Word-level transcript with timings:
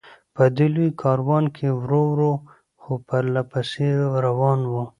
په 0.35 0.43
دې 0.55 0.67
لوی 0.75 0.89
کاروان 1.01 1.45
کې 1.55 1.67
ورو 1.79 2.01
ورو، 2.11 2.33
خو 2.81 2.91
پرله 3.07 3.41
پسې 3.51 3.87
روان 4.25 4.59
و. 4.71 4.73